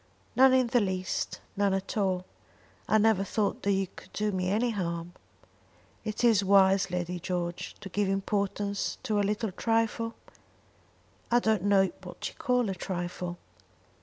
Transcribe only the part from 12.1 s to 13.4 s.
you call a trifle."